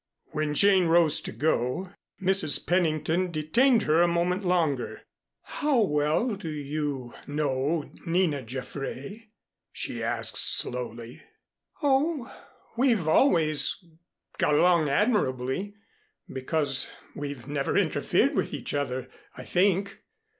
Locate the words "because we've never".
16.27-17.77